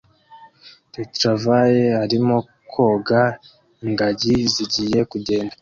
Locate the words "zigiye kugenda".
4.53-5.49